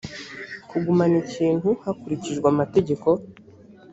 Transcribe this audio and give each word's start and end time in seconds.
kugumana 0.69 1.15
ikintu 1.25 1.69
hakurikijwe 1.83 2.45
amategeko 2.53 3.07